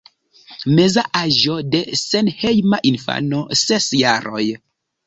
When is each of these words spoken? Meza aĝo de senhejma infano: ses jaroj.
Meza 0.79 1.03
aĝo 1.19 1.59
de 1.75 1.83
senhejma 2.01 2.81
infano: 2.95 3.45
ses 3.67 3.93
jaroj. 4.05 4.45